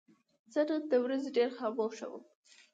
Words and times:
زه 0.53 0.61
نن 0.69 0.83
د 0.91 0.93
ورځې 1.03 1.29
ډېر 1.37 1.49
خاموشه 1.57 2.05
وم. 2.09 2.23